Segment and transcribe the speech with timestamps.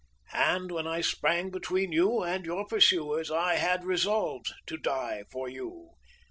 [0.33, 5.47] And when I sprang between you and your pursuers, I had resolved to die for
[5.47, 5.91] you.